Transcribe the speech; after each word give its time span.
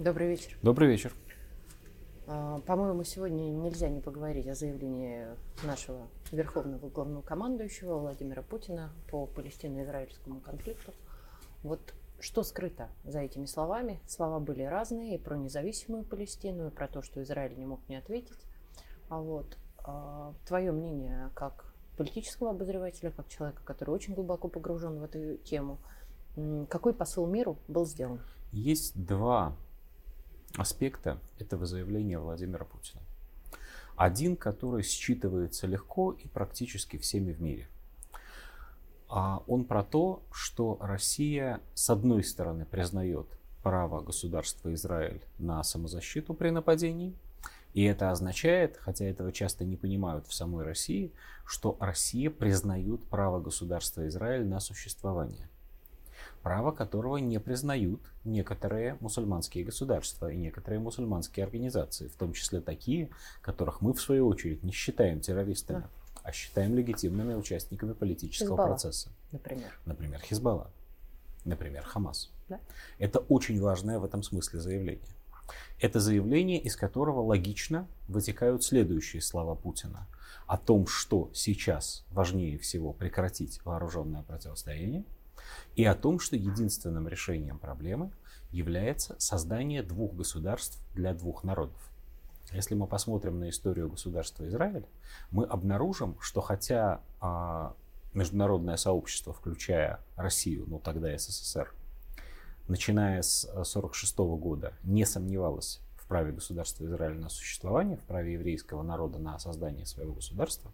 Добрый 0.00 0.28
вечер. 0.28 0.56
Добрый 0.62 0.88
вечер. 0.88 1.12
А, 2.26 2.58
По-моему, 2.60 3.04
сегодня 3.04 3.50
нельзя 3.50 3.90
не 3.90 4.00
поговорить 4.00 4.46
о 4.46 4.54
заявлении 4.54 5.26
нашего 5.62 6.08
верховного 6.32 6.88
главнокомандующего 6.88 7.98
Владимира 7.98 8.40
Путина 8.40 8.94
по 9.10 9.26
палестино-израильскому 9.26 10.40
конфликту. 10.40 10.94
Вот 11.62 11.92
что 12.18 12.44
скрыто 12.44 12.88
за 13.04 13.18
этими 13.18 13.44
словами? 13.44 14.00
Слова 14.06 14.40
были 14.40 14.62
разные 14.62 15.16
и 15.16 15.18
про 15.18 15.36
независимую 15.36 16.04
Палестину, 16.04 16.68
и 16.68 16.70
про 16.70 16.88
то, 16.88 17.02
что 17.02 17.22
Израиль 17.22 17.58
не 17.58 17.66
мог 17.66 17.86
не 17.86 17.96
ответить. 17.96 18.40
А 19.10 19.20
вот 19.20 19.58
а, 19.84 20.32
твое 20.46 20.72
мнение 20.72 21.28
как 21.34 21.74
политического 21.98 22.52
обозревателя, 22.52 23.10
как 23.10 23.28
человека, 23.28 23.60
который 23.66 23.90
очень 23.90 24.14
глубоко 24.14 24.48
погружен 24.48 24.98
в 24.98 25.04
эту 25.04 25.36
тему, 25.36 25.76
какой 26.70 26.94
посыл 26.94 27.26
миру 27.26 27.58
был 27.68 27.84
сделан? 27.84 28.22
Есть 28.50 28.94
два 28.96 29.54
аспекта 30.56 31.18
этого 31.38 31.66
заявления 31.66 32.18
Владимира 32.18 32.64
Путина. 32.64 33.00
Один, 33.96 34.36
который 34.36 34.82
считывается 34.82 35.66
легко 35.66 36.12
и 36.12 36.26
практически 36.28 36.96
всеми 36.96 37.32
в 37.32 37.40
мире. 37.40 37.68
А 39.08 39.42
он 39.46 39.64
про 39.64 39.82
то, 39.82 40.22
что 40.32 40.78
Россия, 40.80 41.60
с 41.74 41.90
одной 41.90 42.22
стороны, 42.24 42.64
признает 42.64 43.26
право 43.62 44.00
государства 44.00 44.72
Израиль 44.72 45.20
на 45.38 45.62
самозащиту 45.62 46.32
при 46.32 46.50
нападении, 46.50 47.14
и 47.74 47.84
это 47.84 48.10
означает, 48.10 48.76
хотя 48.78 49.04
этого 49.04 49.32
часто 49.32 49.64
не 49.64 49.76
понимают 49.76 50.26
в 50.26 50.34
самой 50.34 50.64
России, 50.64 51.12
что 51.44 51.76
Россия 51.80 52.30
признает 52.30 53.04
право 53.04 53.40
государства 53.40 54.06
Израиль 54.08 54.46
на 54.46 54.60
существование 54.60 55.48
право 56.42 56.72
которого 56.72 57.18
не 57.18 57.38
признают 57.38 58.00
некоторые 58.24 58.96
мусульманские 59.00 59.64
государства 59.64 60.30
и 60.30 60.36
некоторые 60.36 60.80
мусульманские 60.80 61.44
организации, 61.44 62.08
в 62.08 62.16
том 62.16 62.32
числе 62.32 62.60
такие, 62.60 63.10
которых 63.42 63.80
мы, 63.80 63.92
в 63.92 64.00
свою 64.00 64.26
очередь, 64.26 64.62
не 64.62 64.72
считаем 64.72 65.20
террористами, 65.20 65.80
да. 65.80 65.90
а 66.22 66.32
считаем 66.32 66.74
легитимными 66.74 67.34
участниками 67.34 67.92
политического 67.92 68.50
Хизбалла, 68.50 68.68
процесса. 68.68 69.10
Например. 69.32 69.78
Например, 69.84 70.20
Хизбалла, 70.20 70.70
например, 71.44 71.84
Хамас. 71.84 72.30
Да. 72.48 72.60
Это 72.98 73.18
очень 73.18 73.60
важное 73.60 73.98
в 73.98 74.04
этом 74.04 74.22
смысле 74.22 74.60
заявление. 74.60 75.08
Это 75.80 75.98
заявление, 76.00 76.60
из 76.60 76.76
которого 76.76 77.20
логично 77.20 77.86
вытекают 78.08 78.62
следующие 78.62 79.20
слова 79.22 79.54
Путина 79.54 80.06
о 80.46 80.56
том, 80.56 80.86
что 80.86 81.30
сейчас 81.32 82.04
важнее 82.10 82.58
всего 82.58 82.92
прекратить 82.92 83.64
вооруженное 83.64 84.22
противостояние, 84.22 85.04
и 85.76 85.84
о 85.84 85.94
том, 85.94 86.18
что 86.18 86.36
единственным 86.36 87.08
решением 87.08 87.58
проблемы 87.58 88.10
является 88.50 89.14
создание 89.18 89.82
двух 89.82 90.14
государств 90.14 90.80
для 90.94 91.14
двух 91.14 91.44
народов. 91.44 91.80
Если 92.52 92.74
мы 92.74 92.86
посмотрим 92.86 93.38
на 93.38 93.48
историю 93.50 93.88
государства 93.88 94.46
Израиль, 94.48 94.86
мы 95.30 95.44
обнаружим, 95.44 96.16
что 96.20 96.40
хотя 96.40 97.00
а, 97.20 97.74
международное 98.12 98.76
сообщество, 98.76 99.32
включая 99.32 100.00
Россию, 100.16 100.64
ну 100.66 100.80
тогда 100.80 101.16
СССР, 101.16 101.72
начиная 102.66 103.22
с 103.22 103.44
1946 103.44 104.18
года, 104.18 104.72
не 104.82 105.04
сомневалось 105.04 105.80
в 105.96 106.08
праве 106.08 106.32
государства 106.32 106.84
Израиль 106.86 107.20
на 107.20 107.28
существование, 107.28 107.96
в 107.98 108.02
праве 108.02 108.32
еврейского 108.32 108.82
народа 108.82 109.20
на 109.20 109.38
создание 109.38 109.86
своего 109.86 110.14
государства, 110.14 110.72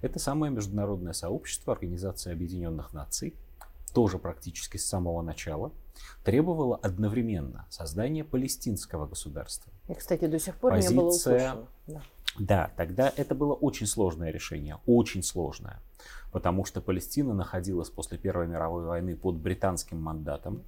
это 0.00 0.18
самое 0.18 0.52
международное 0.52 1.12
сообщество, 1.12 1.72
Организация 1.72 2.32
Объединенных 2.32 2.92
Наций, 2.92 3.34
тоже 3.98 4.18
практически 4.18 4.76
с 4.76 4.86
самого 4.86 5.22
начала, 5.22 5.72
требовала 6.22 6.76
одновременно 6.76 7.66
создания 7.68 8.22
палестинского 8.22 9.08
государства. 9.08 9.72
И, 9.88 9.94
кстати, 9.94 10.28
до 10.28 10.38
сих 10.38 10.54
пор 10.54 10.74
Позиция... 10.74 10.92
не 10.92 10.96
было 11.00 11.08
услышано. 11.08 11.66
Да. 11.88 12.02
да, 12.38 12.70
тогда 12.76 13.12
это 13.16 13.34
было 13.34 13.54
очень 13.54 13.88
сложное 13.88 14.30
решение, 14.30 14.78
очень 14.86 15.24
сложное, 15.24 15.80
потому 16.30 16.64
что 16.64 16.80
Палестина 16.80 17.34
находилась 17.34 17.90
после 17.90 18.18
Первой 18.18 18.46
мировой 18.46 18.84
войны 18.84 19.16
под 19.16 19.34
британским 19.34 20.00
мандатом. 20.00 20.62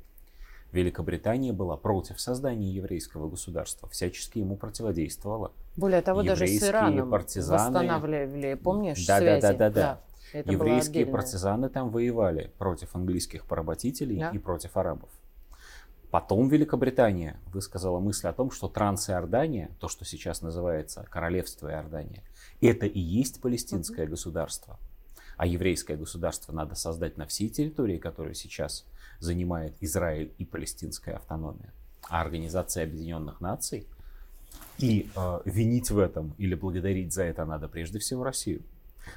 Великобритания 0.72 1.52
была 1.52 1.76
против 1.76 2.20
создания 2.20 2.72
еврейского 2.72 3.30
государства, 3.30 3.88
всячески 3.90 4.40
ему 4.40 4.56
противодействовала. 4.56 5.52
Более 5.76 6.02
того, 6.02 6.24
даже 6.24 6.48
с 6.48 6.64
Ираном 6.64 7.10
партизаны... 7.10 7.58
восстанавливали, 7.58 8.54
помнишь, 8.54 9.06
да, 9.06 9.18
связи? 9.18 9.42
Да, 9.42 9.52
да, 9.52 9.58
да, 9.58 9.70
да. 9.70 9.82
да. 9.82 10.00
Это 10.32 10.52
Еврейские 10.52 11.06
партизаны 11.06 11.68
там 11.68 11.90
воевали 11.90 12.52
против 12.58 12.94
английских 12.94 13.44
поработителей 13.46 14.18
Да. 14.18 14.30
и 14.30 14.38
против 14.38 14.76
арабов. 14.76 15.10
Потом 16.10 16.48
Великобритания 16.48 17.38
высказала 17.52 18.00
мысль 18.00 18.26
о 18.26 18.32
том, 18.32 18.50
что 18.50 18.68
Трансиордания, 18.68 19.70
то, 19.78 19.88
что 19.88 20.04
сейчас 20.04 20.42
называется 20.42 21.06
Королевство 21.08 21.68
Иордания, 21.70 22.24
это 22.60 22.86
и 22.86 22.98
есть 22.98 23.40
палестинское 23.40 24.06
государство. 24.06 24.78
А 25.36 25.46
еврейское 25.46 25.96
государство 25.96 26.52
надо 26.52 26.74
создать 26.74 27.16
на 27.16 27.26
всей 27.26 27.48
территории, 27.48 27.98
которую 27.98 28.34
сейчас 28.34 28.84
занимает 29.20 29.74
Израиль 29.80 30.32
и 30.38 30.44
палестинская 30.44 31.14
автономия. 31.16 31.72
А 32.08 32.20
Организация 32.20 32.84
Объединенных 32.84 33.40
Наций 33.40 33.86
и 34.78 35.10
э, 35.14 35.40
винить 35.44 35.90
в 35.90 35.98
этом 35.98 36.34
или 36.38 36.54
благодарить 36.54 37.12
за 37.12 37.22
это 37.22 37.44
надо 37.44 37.68
прежде 37.68 38.00
всего 38.00 38.24
Россию 38.24 38.62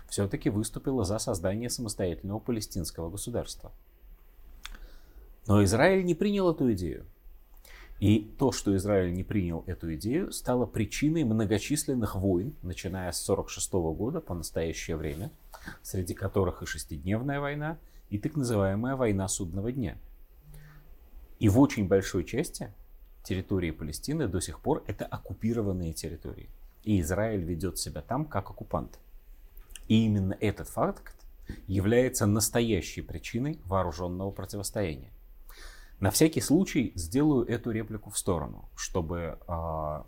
все-таки 0.08 0.50
выступила 0.50 1.04
за 1.04 1.20
создание 1.20 1.70
самостоятельного 1.70 2.40
палестинского 2.40 3.10
государства. 3.10 3.72
Но 5.48 5.64
Израиль 5.64 6.06
не 6.06 6.16
принял 6.16 6.52
эту 6.52 6.72
идею. 6.74 7.06
И 8.00 8.20
то, 8.38 8.52
что 8.52 8.76
Израиль 8.76 9.14
не 9.14 9.24
принял 9.24 9.64
эту 9.66 9.94
идею, 9.96 10.32
стало 10.32 10.66
причиной 10.66 11.24
многочисленных 11.24 12.16
войн, 12.16 12.54
начиная 12.62 13.12
с 13.12 13.30
1946 13.30 13.74
года 13.98 14.20
по 14.20 14.34
настоящее 14.34 14.98
время, 14.98 15.32
среди 15.82 16.14
которых 16.14 16.62
и 16.62 16.66
шестидневная 16.66 17.40
война, 17.40 17.78
и 18.10 18.20
так 18.20 18.36
называемая 18.36 18.96
война 18.96 19.28
судного 19.28 19.72
дня. 19.72 19.98
И 21.40 21.50
в 21.50 21.60
очень 21.60 21.88
большой 21.88 22.26
части 22.26 22.74
территории 23.24 23.72
Палестины 23.72 24.28
до 24.28 24.40
сих 24.42 24.60
пор 24.60 24.84
это 24.88 25.06
оккупированные 25.06 25.94
территории. 25.94 26.50
И 26.84 27.00
Израиль 27.00 27.44
ведет 27.44 27.78
себя 27.80 28.02
там 28.02 28.26
как 28.26 28.50
оккупант. 28.50 29.00
И 29.88 30.06
именно 30.06 30.38
этот 30.40 30.70
факт 30.70 31.16
является 31.68 32.26
настоящей 32.26 33.02
причиной 33.02 33.60
вооруженного 33.66 34.32
противостояния. 34.32 35.12
На 36.00 36.12
всякий 36.12 36.42
случай 36.42 36.92
сделаю 36.96 37.46
эту 37.48 37.72
реплику 37.72 38.10
в 38.10 38.18
сторону, 38.18 38.68
чтобы 38.76 39.40
э, 39.48 40.04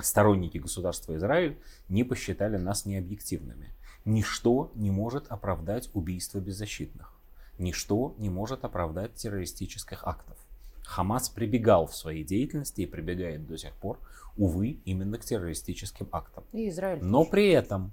сторонники 0.00 0.58
государства 0.58 1.16
Израиль 1.16 1.58
не 1.88 2.04
посчитали 2.04 2.56
нас 2.56 2.86
необъективными. 2.86 3.70
Ничто 4.04 4.70
не 4.74 4.90
может 4.90 5.26
оправдать 5.28 5.90
убийство 5.92 6.38
беззащитных. 6.38 7.12
Ничто 7.58 8.14
не 8.18 8.30
может 8.30 8.64
оправдать 8.64 9.14
террористических 9.14 10.06
актов. 10.06 10.36
Хамас 10.84 11.28
прибегал 11.28 11.86
в 11.86 11.94
своей 11.94 12.24
деятельности 12.24 12.82
и 12.82 12.86
прибегает 12.86 13.46
до 13.46 13.58
сих 13.58 13.74
пор, 13.74 13.98
увы, 14.36 14.78
именно 14.84 15.18
к 15.18 15.24
террористическим 15.24 16.08
актам. 16.12 16.44
И 16.52 16.68
Израиль. 16.68 17.02
Но 17.02 17.18
тоже. 17.18 17.30
при 17.30 17.48
этом 17.48 17.92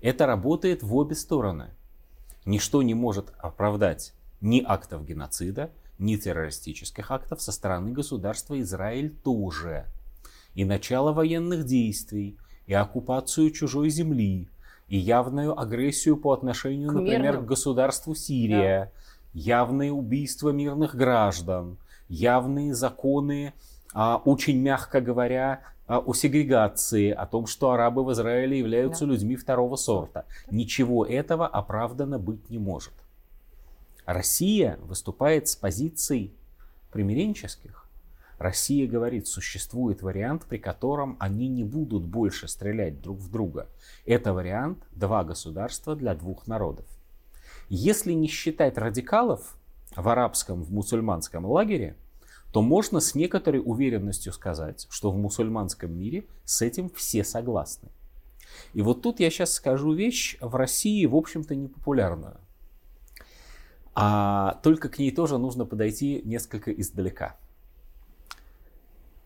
это 0.00 0.26
работает 0.26 0.82
в 0.82 0.94
обе 0.96 1.14
стороны. 1.14 1.70
Ничто 2.44 2.82
не 2.82 2.94
может 2.94 3.32
оправдать 3.38 4.12
ни 4.40 4.64
актов 4.66 5.04
геноцида, 5.06 5.70
ни 5.98 6.16
террористических 6.16 7.10
актов 7.10 7.42
со 7.42 7.52
стороны 7.52 7.92
государства 7.92 8.58
Израиль 8.60 9.10
тоже. 9.10 9.84
И 10.54 10.64
начало 10.64 11.12
военных 11.12 11.64
действий, 11.64 12.36
и 12.66 12.72
оккупацию 12.72 13.50
чужой 13.50 13.90
земли, 13.90 14.48
и 14.88 14.96
явную 14.96 15.58
агрессию 15.58 16.16
по 16.16 16.32
отношению, 16.32 16.88
К 16.88 16.94
например, 16.94 17.22
мирным. 17.22 17.44
к 17.44 17.48
государству 17.48 18.14
Сирия, 18.14 18.92
явные 19.32 19.92
убийства 19.92 20.50
мирных 20.50 20.94
граждан, 20.96 21.78
явные 22.08 22.74
законы, 22.74 23.52
очень 24.24 24.60
мягко 24.60 25.00
говоря, 25.00 25.60
а, 25.86 25.98
о 25.98 26.14
сегрегации, 26.14 27.10
о 27.10 27.26
том, 27.26 27.46
что 27.46 27.72
арабы 27.72 28.04
в 28.04 28.12
Израиле 28.12 28.58
являются 28.58 29.06
Да. 29.06 29.12
людьми 29.12 29.34
второго 29.34 29.74
сорта. 29.76 30.24
Ничего 30.50 31.04
этого 31.04 31.48
оправдано 31.48 32.18
быть 32.18 32.48
не 32.48 32.58
может. 32.58 32.92
Россия 34.06 34.78
выступает 34.82 35.48
с 35.48 35.56
позиций 35.56 36.32
примиренческих. 36.92 37.86
Россия 38.38 38.88
говорит, 38.88 39.26
существует 39.28 40.00
вариант, 40.00 40.46
при 40.46 40.58
котором 40.58 41.16
они 41.18 41.48
не 41.48 41.64
будут 41.64 42.04
больше 42.04 42.48
стрелять 42.48 43.02
друг 43.02 43.18
в 43.18 43.30
друга. 43.30 43.66
Это 44.06 44.32
вариант 44.32 44.78
два 44.92 45.24
государства 45.24 45.94
для 45.94 46.14
двух 46.14 46.46
народов. 46.46 46.86
Если 47.68 48.12
не 48.12 48.28
считать 48.28 48.78
радикалов 48.78 49.56
в 49.94 50.08
арабском, 50.08 50.62
в 50.62 50.72
мусульманском 50.72 51.44
лагере, 51.44 51.96
то 52.52 52.62
можно 52.62 53.00
с 53.00 53.14
некоторой 53.14 53.62
уверенностью 53.64 54.32
сказать, 54.32 54.86
что 54.90 55.10
в 55.10 55.16
мусульманском 55.16 55.92
мире 55.92 56.26
с 56.44 56.62
этим 56.62 56.90
все 56.90 57.24
согласны. 57.24 57.88
И 58.72 58.82
вот 58.82 59.02
тут 59.02 59.20
я 59.20 59.30
сейчас 59.30 59.52
скажу 59.52 59.92
вещь 59.92 60.36
в 60.40 60.54
России, 60.56 61.06
в 61.06 61.14
общем-то, 61.14 61.54
непопулярную. 61.54 62.38
А 63.94 64.60
только 64.62 64.88
к 64.88 64.98
ней 64.98 65.10
тоже 65.10 65.38
нужно 65.38 65.64
подойти 65.64 66.22
несколько 66.24 66.72
издалека. 66.72 67.36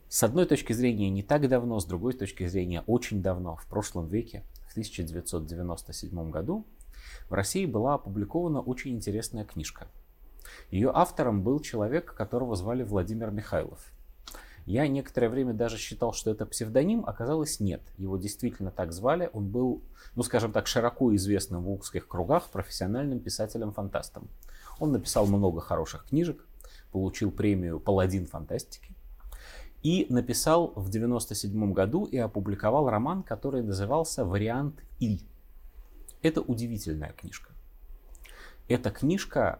С 0.08 0.22
одной 0.22 0.46
точки 0.46 0.72
зрения 0.72 1.10
не 1.10 1.22
так 1.22 1.48
давно, 1.48 1.80
с 1.80 1.84
другой 1.84 2.12
точки 2.12 2.46
зрения 2.46 2.82
очень 2.86 3.22
давно, 3.22 3.56
в 3.56 3.66
прошлом 3.66 4.06
веке, 4.06 4.44
в 4.68 4.72
1997 4.72 6.30
году, 6.30 6.64
в 7.28 7.34
России 7.34 7.66
была 7.66 7.94
опубликована 7.94 8.60
очень 8.60 8.94
интересная 8.94 9.44
книжка. 9.44 9.88
Ее 10.70 10.90
автором 10.92 11.42
был 11.42 11.60
человек, 11.60 12.14
которого 12.14 12.56
звали 12.56 12.82
Владимир 12.82 13.30
Михайлов. 13.30 13.80
Я 14.66 14.88
некоторое 14.88 15.28
время 15.28 15.52
даже 15.52 15.76
считал, 15.76 16.14
что 16.14 16.30
это 16.30 16.46
псевдоним, 16.46 17.04
оказалось 17.04 17.60
нет. 17.60 17.82
Его 17.98 18.16
действительно 18.16 18.70
так 18.70 18.92
звали. 18.92 19.28
Он 19.34 19.46
был, 19.48 19.82
ну 20.14 20.22
скажем 20.22 20.52
так, 20.52 20.66
широко 20.66 21.14
известным 21.16 21.62
в 21.62 21.70
узких 21.70 22.08
кругах 22.08 22.48
профессиональным 22.50 23.20
писателем-фантастом. 23.20 24.28
Он 24.78 24.92
написал 24.92 25.26
много 25.26 25.60
хороших 25.60 26.06
книжек, 26.06 26.46
получил 26.92 27.30
премию 27.30 27.78
«Паладин 27.78 28.26
фантастики», 28.26 28.94
и 29.82 30.06
написал 30.08 30.68
в 30.68 30.88
1997 30.88 31.72
году 31.74 32.06
и 32.06 32.16
опубликовал 32.16 32.88
роман, 32.88 33.22
который 33.22 33.62
назывался 33.62 34.24
«Вариант 34.24 34.82
И». 34.98 35.20
Это 36.22 36.40
удивительная 36.40 37.12
книжка. 37.12 37.52
Это 38.66 38.90
книжка 38.90 39.58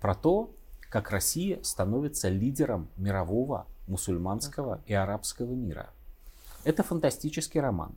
про 0.00 0.14
то, 0.14 0.50
как 0.90 1.10
Россия 1.10 1.58
становится 1.62 2.28
лидером 2.28 2.88
мирового 2.96 3.66
мусульманского 3.88 4.80
и 4.86 4.94
арабского 4.94 5.52
мира. 5.52 5.90
Это 6.64 6.82
фантастический 6.82 7.60
роман. 7.60 7.94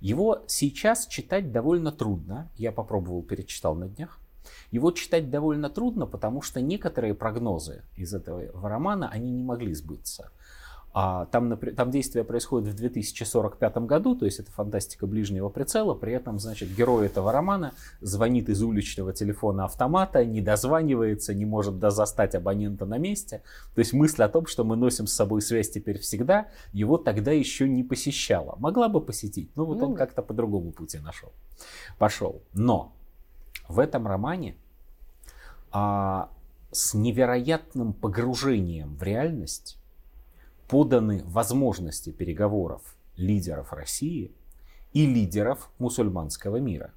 Его 0.00 0.42
сейчас 0.46 1.06
читать 1.06 1.52
довольно 1.52 1.92
трудно. 1.92 2.48
Я 2.56 2.72
попробовал, 2.72 3.22
перечитал 3.22 3.74
на 3.74 3.88
днях. 3.88 4.18
Его 4.70 4.90
читать 4.90 5.30
довольно 5.30 5.70
трудно, 5.70 6.06
потому 6.06 6.42
что 6.42 6.60
некоторые 6.60 7.14
прогнозы 7.14 7.82
из 7.96 8.12
этого 8.12 8.42
романа, 8.68 9.08
они 9.08 9.30
не 9.30 9.44
могли 9.44 9.72
сбыться. 9.74 10.32
А 10.94 11.24
там, 11.26 11.56
там 11.56 11.90
действие 11.90 12.22
происходит 12.22 12.68
в 12.68 12.76
2045 12.76 13.78
году, 13.78 14.14
то 14.14 14.26
есть 14.26 14.40
это 14.40 14.50
фантастика 14.50 15.06
ближнего 15.06 15.48
прицела. 15.48 15.94
При 15.94 16.12
этом, 16.12 16.38
значит, 16.38 16.68
герой 16.74 17.06
этого 17.06 17.32
романа 17.32 17.72
звонит 18.02 18.50
из 18.50 18.62
уличного 18.62 19.14
телефона 19.14 19.64
автомата, 19.64 20.22
не 20.24 20.42
дозванивается, 20.42 21.32
не 21.32 21.46
может 21.46 21.80
застать 21.80 22.34
абонента 22.34 22.84
на 22.84 22.98
месте. 22.98 23.42
То 23.74 23.78
есть 23.78 23.94
мысль 23.94 24.22
о 24.22 24.28
том, 24.28 24.46
что 24.46 24.64
мы 24.64 24.76
носим 24.76 25.06
с 25.06 25.14
собой 25.14 25.40
связь 25.40 25.70
теперь 25.70 25.98
всегда, 25.98 26.48
его 26.74 26.98
тогда 26.98 27.32
еще 27.32 27.66
не 27.66 27.82
посещала. 27.82 28.56
Могла 28.58 28.90
бы 28.90 29.00
посетить, 29.00 29.50
но 29.56 29.64
вот 29.64 29.78
ну, 29.78 29.88
он 29.88 29.94
как-то 29.94 30.20
по 30.20 30.34
другому 30.34 30.72
пути 30.72 30.98
нашел. 30.98 31.32
Пошел. 31.96 32.42
Но 32.52 32.92
в 33.66 33.78
этом 33.78 34.06
романе 34.06 34.56
а, 35.70 36.28
с 36.70 36.92
невероятным 36.92 37.94
погружением 37.94 38.94
в 38.96 39.02
реальность 39.02 39.78
поданы 40.68 41.22
возможности 41.24 42.10
переговоров 42.10 42.82
лидеров 43.16 43.72
России 43.72 44.32
и 44.92 45.06
лидеров 45.06 45.70
мусульманского 45.78 46.56
мира, 46.56 46.92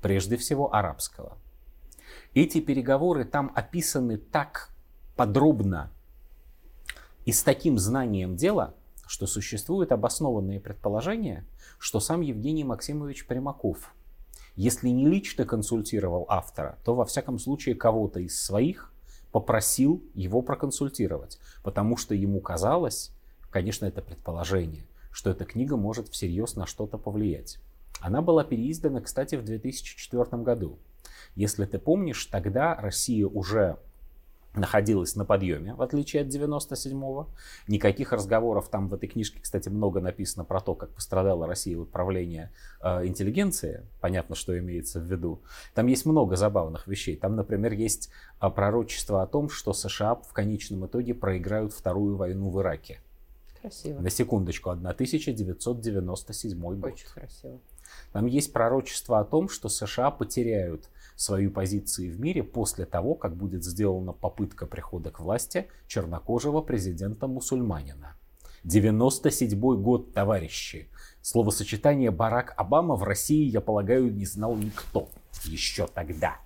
прежде 0.00 0.36
всего 0.36 0.74
арабского. 0.74 1.36
Эти 2.34 2.60
переговоры 2.60 3.24
там 3.24 3.52
описаны 3.54 4.18
так 4.18 4.70
подробно 5.16 5.90
и 7.24 7.32
с 7.32 7.42
таким 7.42 7.78
знанием 7.78 8.36
дела, 8.36 8.74
что 9.06 9.26
существуют 9.26 9.92
обоснованные 9.92 10.60
предположения, 10.60 11.44
что 11.78 12.00
сам 12.00 12.20
Евгений 12.20 12.64
Максимович 12.64 13.26
Примаков, 13.26 13.94
если 14.56 14.88
не 14.88 15.06
лично 15.06 15.44
консультировал 15.44 16.26
автора, 16.28 16.78
то 16.84 16.94
во 16.94 17.04
всяком 17.04 17.38
случае 17.38 17.74
кого-то 17.74 18.20
из 18.20 18.42
своих 18.42 18.91
попросил 19.32 20.02
его 20.14 20.42
проконсультировать, 20.42 21.38
потому 21.62 21.96
что 21.96 22.14
ему 22.14 22.40
казалось, 22.40 23.10
конечно, 23.50 23.86
это 23.86 24.02
предположение, 24.02 24.84
что 25.10 25.30
эта 25.30 25.44
книга 25.44 25.76
может 25.76 26.08
всерьез 26.08 26.54
на 26.54 26.66
что-то 26.66 26.98
повлиять. 26.98 27.58
Она 28.00 28.20
была 28.20 28.44
переиздана, 28.44 29.00
кстати, 29.00 29.36
в 29.36 29.44
2004 29.44 30.42
году. 30.42 30.78
Если 31.34 31.64
ты 31.64 31.78
помнишь, 31.78 32.26
тогда 32.26 32.74
Россия 32.74 33.26
уже 33.26 33.78
находилась 34.54 35.16
на 35.16 35.24
подъеме, 35.24 35.74
в 35.74 35.82
отличие 35.82 36.22
от 36.22 36.28
97-го. 36.28 37.28
Никаких 37.68 38.12
разговоров 38.12 38.68
там 38.68 38.88
в 38.88 38.94
этой 38.94 39.08
книжке, 39.08 39.40
кстати, 39.40 39.68
много 39.68 40.00
написано 40.00 40.44
про 40.44 40.60
то, 40.60 40.74
как 40.74 40.90
пострадала 40.90 41.46
Россия 41.46 41.76
в 41.76 41.82
управлении 41.82 42.50
э, 42.82 43.06
интеллигенции. 43.06 43.86
Понятно, 44.00 44.34
что 44.34 44.58
имеется 44.58 45.00
в 45.00 45.04
виду. 45.04 45.40
Там 45.74 45.86
есть 45.86 46.04
много 46.04 46.36
забавных 46.36 46.86
вещей. 46.86 47.16
Там, 47.16 47.36
например, 47.36 47.72
есть 47.72 48.10
э, 48.40 48.50
пророчество 48.50 49.22
о 49.22 49.26
том, 49.26 49.48
что 49.48 49.72
США 49.72 50.16
в 50.16 50.32
конечном 50.32 50.86
итоге 50.86 51.14
проиграют 51.14 51.72
вторую 51.72 52.16
войну 52.16 52.50
в 52.50 52.60
Ираке. 52.60 53.00
Красиво. 53.60 54.00
На 54.00 54.10
секундочку, 54.10 54.70
1997 54.70 56.60
год. 56.60 56.92
Очень 56.92 57.06
красиво. 57.06 57.58
Там 58.12 58.26
есть 58.26 58.52
пророчество 58.52 59.20
о 59.20 59.24
том, 59.24 59.48
что 59.48 59.68
США 59.68 60.10
потеряют 60.10 60.88
свои 61.16 61.48
позиции 61.48 62.08
в 62.10 62.20
мире 62.20 62.42
после 62.42 62.84
того, 62.84 63.14
как 63.14 63.36
будет 63.36 63.64
сделана 63.64 64.12
попытка 64.12 64.66
прихода 64.66 65.10
к 65.10 65.20
власти 65.20 65.68
чернокожего 65.86 66.60
президента-мусульманина. 66.60 68.16
97 68.64 69.58
год, 69.82 70.12
товарищи. 70.12 70.88
Словосочетание 71.20 72.10
Барак 72.10 72.54
Обама 72.56 72.94
в 72.94 73.02
России, 73.02 73.44
я 73.48 73.60
полагаю, 73.60 74.12
не 74.12 74.24
знал 74.24 74.54
никто 74.56 75.08
еще 75.44 75.86
тогда. 75.86 76.36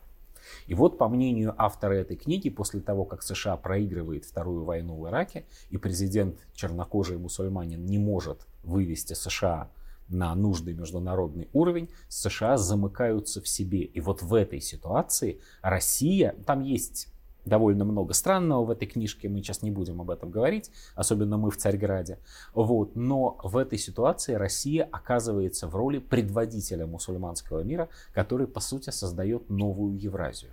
И 0.67 0.75
вот, 0.75 0.99
по 0.99 1.09
мнению 1.09 1.55
автора 1.59 1.95
этой 1.95 2.17
книги, 2.17 2.51
после 2.51 2.81
того, 2.81 3.05
как 3.05 3.23
США 3.23 3.57
проигрывает 3.57 4.25
вторую 4.25 4.65
войну 4.65 4.97
в 4.97 5.09
Ираке, 5.09 5.45
и 5.71 5.77
президент 5.77 6.39
чернокожий 6.55 7.19
мусульманин 7.19 7.85
не 7.85 7.99
может 7.99 8.47
вывести 8.65 9.13
США 9.13 9.71
на 10.09 10.35
нужный 10.35 10.73
международный 10.73 11.49
уровень, 11.53 11.89
США 12.09 12.57
замыкаются 12.57 13.41
в 13.41 13.49
себе. 13.49 13.83
И 13.83 14.01
вот 14.01 14.23
в 14.23 14.35
этой 14.35 14.61
ситуации 14.61 15.41
Россия, 15.63 16.35
там 16.47 16.63
есть 16.63 17.09
довольно 17.47 17.85
много 17.85 18.13
странного 18.13 18.65
в 18.65 18.71
этой 18.71 18.87
книжке, 18.87 19.29
мы 19.29 19.39
сейчас 19.39 19.63
не 19.63 19.71
будем 19.71 20.01
об 20.01 20.11
этом 20.11 20.31
говорить, 20.31 20.71
особенно 20.95 21.39
мы 21.39 21.51
в 21.51 21.57
Царьграде. 21.57 22.19
Вот. 22.53 22.97
Но 22.97 23.39
в 23.43 23.57
этой 23.57 23.79
ситуации 23.79 24.35
Россия 24.35 24.87
оказывается 24.91 25.69
в 25.69 25.75
роли 25.75 25.99
предводителя 25.99 26.87
мусульманского 26.87 27.61
мира, 27.61 27.89
который, 28.13 28.47
по 28.47 28.61
сути, 28.61 28.91
создает 28.91 29.49
новую 29.49 29.97
Евразию. 29.97 30.51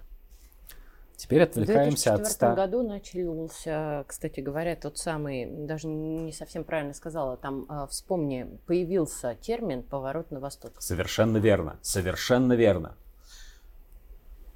Теперь 1.24 1.44
отвлекаемся 1.44 2.16
от 2.16 2.28
100... 2.28 2.52
В 2.52 2.56
2004 2.56 2.56
году 2.56 2.84
начался, 2.84 4.04
кстати 4.10 4.42
говоря, 4.42 4.76
тот 4.76 4.98
самый, 4.98 5.46
даже 5.46 5.88
не 5.88 6.34
совсем 6.34 6.66
правильно 6.66 6.94
сказала, 6.94 7.38
там, 7.38 7.66
э, 7.70 7.88
вспомни, 7.90 8.60
появился 8.68 9.34
термин 9.36 9.84
«поворот 9.84 10.32
на 10.32 10.42
восток». 10.42 10.74
Совершенно 10.82 11.38
верно, 11.38 11.80
совершенно 11.82 12.52
верно. 12.52 12.98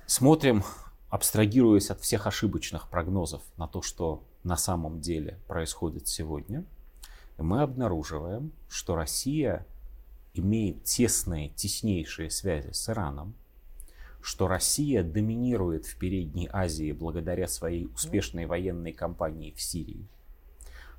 Смотрим, 0.07 0.61
абстрагируясь 1.09 1.89
от 1.89 2.01
всех 2.01 2.27
ошибочных 2.27 2.89
прогнозов 2.89 3.43
на 3.55 3.69
то, 3.69 3.81
что 3.81 4.25
на 4.43 4.57
самом 4.57 4.99
деле 4.99 5.39
происходит 5.47 6.09
сегодня, 6.09 6.65
мы 7.37 7.61
обнаруживаем, 7.61 8.51
что 8.67 8.97
Россия 8.97 9.65
имеет 10.33 10.83
тесные, 10.83 11.47
теснейшие 11.47 12.29
связи 12.29 12.73
с 12.73 12.89
Ираном, 12.89 13.35
что 14.27 14.49
Россия 14.49 15.03
доминирует 15.03 15.85
в 15.85 15.95
Передней 15.97 16.49
Азии 16.51 16.91
благодаря 16.91 17.47
своей 17.47 17.85
успешной 17.85 18.45
военной 18.45 18.91
кампании 18.91 19.53
в 19.53 19.61
Сирии, 19.61 20.05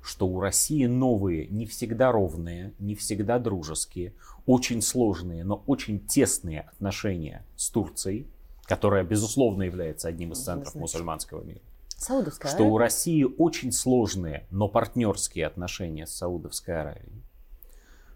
что 0.01 0.27
у 0.27 0.39
России 0.39 0.87
новые, 0.87 1.45
не 1.45 1.67
всегда 1.67 2.11
ровные, 2.11 2.73
не 2.79 2.95
всегда 2.95 3.37
дружеские, 3.37 4.15
очень 4.47 4.81
сложные, 4.81 5.43
но 5.43 5.63
очень 5.67 5.99
тесные 5.99 6.61
отношения 6.61 7.45
с 7.55 7.69
Турцией, 7.69 8.25
которая, 8.63 9.03
безусловно, 9.03 9.61
является 9.61 10.07
одним 10.07 10.31
из 10.31 10.43
центров 10.43 10.73
мусульманского 10.73 11.43
мира. 11.43 11.61
Саудовская 11.97 12.49
что 12.49 12.63
у 12.63 12.79
России 12.79 13.27
очень 13.37 13.71
сложные, 13.71 14.47
но 14.49 14.67
партнерские 14.67 15.45
отношения 15.45 16.07
с 16.07 16.15
Саудовской 16.15 16.81
Аравией. 16.81 17.21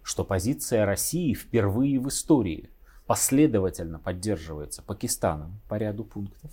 Что 0.01 0.25
позиция 0.25 0.87
России 0.87 1.35
впервые 1.35 1.99
в 1.99 2.07
истории 2.07 2.71
последовательно 3.05 3.99
поддерживается 3.99 4.81
Пакистаном 4.81 5.59
по 5.67 5.75
ряду 5.75 6.03
пунктов, 6.03 6.51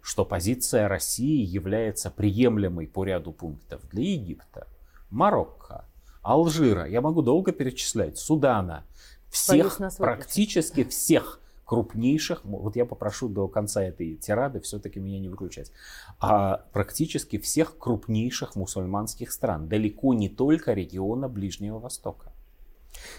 что 0.00 0.24
позиция 0.24 0.88
России 0.88 1.44
является 1.44 2.10
приемлемой 2.10 2.86
по 2.86 3.04
ряду 3.04 3.32
пунктов 3.32 3.80
для 3.90 4.02
Египта, 4.02 4.66
Марокко, 5.10 5.84
Алжира, 6.22 6.86
я 6.86 7.00
могу 7.00 7.22
долго 7.22 7.52
перечислять, 7.52 8.18
Судана, 8.18 8.84
всех, 9.30 9.78
практически 9.98 10.84
всех 10.84 11.40
крупнейших, 11.64 12.44
вот 12.44 12.76
я 12.76 12.84
попрошу 12.84 13.28
до 13.28 13.48
конца 13.48 13.82
этой 13.82 14.14
тирады 14.14 14.60
все-таки 14.60 15.00
меня 15.00 15.18
не 15.18 15.28
выключать, 15.28 15.72
а 16.20 16.64
практически 16.72 17.38
всех 17.38 17.76
крупнейших 17.76 18.54
мусульманских 18.54 19.32
стран, 19.32 19.68
далеко 19.68 20.14
не 20.14 20.28
только 20.28 20.72
региона 20.72 21.28
Ближнего 21.28 21.78
Востока. 21.78 22.32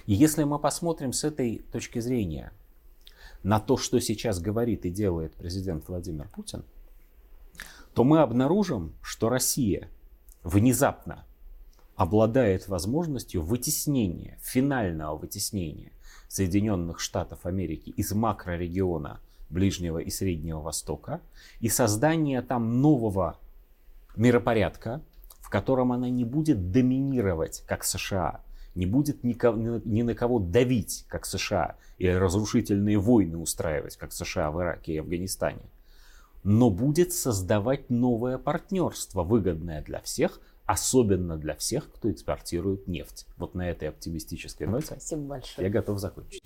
И 0.05 0.13
если 0.13 0.43
мы 0.43 0.59
посмотрим 0.59 1.13
с 1.13 1.23
этой 1.23 1.59
точки 1.71 1.99
зрения 1.99 2.51
на 3.43 3.59
то, 3.59 3.77
что 3.77 3.99
сейчас 3.99 4.39
говорит 4.39 4.85
и 4.85 4.89
делает 4.89 5.33
президент 5.35 5.87
Владимир 5.87 6.27
Путин, 6.29 6.63
то 7.93 8.03
мы 8.03 8.19
обнаружим, 8.19 8.93
что 9.01 9.29
Россия 9.29 9.89
внезапно 10.43 11.25
обладает 11.95 12.67
возможностью 12.67 13.41
вытеснения, 13.41 14.37
финального 14.41 15.17
вытеснения 15.17 15.91
Соединенных 16.27 16.99
Штатов 16.99 17.45
Америки 17.45 17.89
из 17.89 18.11
макрорегиона 18.13 19.19
Ближнего 19.49 19.97
и 19.97 20.09
Среднего 20.09 20.61
Востока 20.61 21.21
и 21.59 21.69
создания 21.69 22.41
там 22.41 22.81
нового 22.81 23.39
миропорядка, 24.15 25.01
в 25.39 25.49
котором 25.49 25.91
она 25.91 26.09
не 26.09 26.25
будет 26.25 26.71
доминировать, 26.71 27.63
как 27.65 27.83
США, 27.83 28.41
не 28.77 28.85
будет 28.85 29.23
ни, 29.23 29.35
ни 29.87 30.01
на 30.03 30.13
кого 30.13 30.39
давить, 30.39 31.05
как 31.09 31.25
США, 31.25 31.75
или 31.97 32.11
разрушительные 32.11 32.99
войны 32.99 33.37
устраивать, 33.37 33.97
как 33.97 34.13
США 34.13 34.51
в 34.51 34.61
Ираке 34.61 34.93
и 34.93 34.97
Афганистане, 34.97 35.63
но 36.43 36.69
будет 36.69 37.11
создавать 37.11 37.89
новое 37.89 38.37
партнерство, 38.37 39.23
выгодное 39.23 39.81
для 39.81 39.99
всех, 40.01 40.39
особенно 40.65 41.37
для 41.37 41.55
всех, 41.55 41.91
кто 41.91 42.11
экспортирует 42.11 42.87
нефть. 42.87 43.25
Вот 43.37 43.55
на 43.55 43.69
этой 43.69 43.89
оптимистической 43.89 44.67
ноте 44.67 44.87
Спасибо 44.87 45.21
большое. 45.21 45.67
я 45.67 45.73
готов 45.73 45.99
закончить. 45.99 46.41